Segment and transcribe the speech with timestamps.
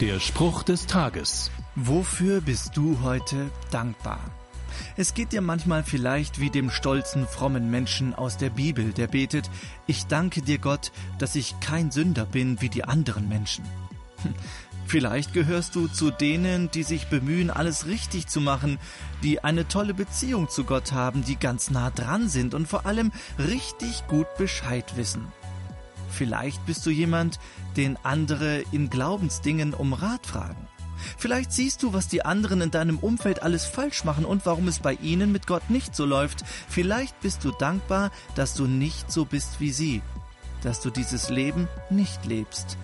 [0.00, 1.50] Der Spruch des Tages.
[1.74, 4.20] Wofür bist du heute dankbar?
[4.98, 9.48] Es geht dir manchmal vielleicht wie dem stolzen, frommen Menschen aus der Bibel, der betet,
[9.86, 13.64] ich danke dir Gott, dass ich kein Sünder bin wie die anderen Menschen.
[14.86, 18.78] Vielleicht gehörst du zu denen, die sich bemühen, alles richtig zu machen,
[19.22, 23.12] die eine tolle Beziehung zu Gott haben, die ganz nah dran sind und vor allem
[23.38, 25.32] richtig gut Bescheid wissen.
[26.08, 27.38] Vielleicht bist du jemand,
[27.76, 30.68] den andere in Glaubensdingen um Rat fragen.
[31.18, 34.78] Vielleicht siehst du, was die anderen in deinem Umfeld alles falsch machen und warum es
[34.78, 36.44] bei ihnen mit Gott nicht so läuft.
[36.68, 40.02] Vielleicht bist du dankbar, dass du nicht so bist wie sie,
[40.62, 42.78] dass du dieses Leben nicht lebst.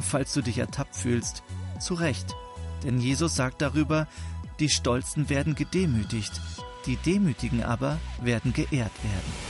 [0.00, 1.42] Falls du dich ertappt fühlst,
[1.78, 2.34] zu Recht.
[2.84, 4.06] Denn Jesus sagt darüber,
[4.58, 6.40] die Stolzen werden gedemütigt,
[6.86, 9.49] die Demütigen aber werden geehrt werden.